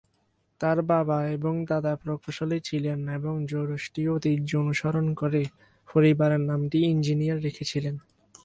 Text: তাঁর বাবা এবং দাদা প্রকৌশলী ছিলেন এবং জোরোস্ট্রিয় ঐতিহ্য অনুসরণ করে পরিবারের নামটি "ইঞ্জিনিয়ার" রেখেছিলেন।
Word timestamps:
তাঁর 0.61 0.77
বাবা 0.89 1.17
এবং 1.35 1.53
দাদা 1.65 1.93
প্রকৌশলী 1.95 2.59
ছিলেন 2.61 2.99
এবং 3.17 3.33
জোরোস্ট্রিয় 3.45 4.09
ঐতিহ্য 4.13 4.49
অনুসরণ 4.63 5.05
করে 5.13 5.41
পরিবারের 5.89 6.41
নামটি 6.49 6.77
"ইঞ্জিনিয়ার" 6.91 7.43
রেখেছিলেন। 7.43 7.95